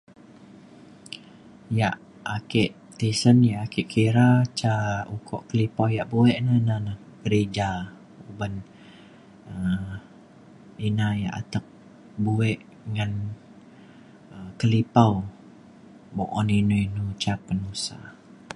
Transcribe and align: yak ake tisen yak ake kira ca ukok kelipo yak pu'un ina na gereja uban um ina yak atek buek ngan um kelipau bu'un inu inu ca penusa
yak 1.79 1.97
ake 2.35 2.63
tisen 2.97 3.37
yak 3.51 3.61
ake 3.65 3.81
kira 3.93 4.27
ca 4.59 4.73
ukok 5.15 5.41
kelipo 5.49 5.83
yak 5.95 6.07
pu'un 6.09 6.29
ina 6.39 6.55
na 6.85 6.93
gereja 7.23 7.69
uban 8.29 8.53
um 9.51 9.85
ina 10.87 11.07
yak 11.23 11.35
atek 11.39 11.65
buek 12.23 12.59
ngan 12.93 13.11
um 14.33 14.47
kelipau 14.59 15.13
bu'un 16.15 16.49
inu 16.59 16.75
inu 16.85 17.03
ca 17.21 17.33
penusa 17.45 17.97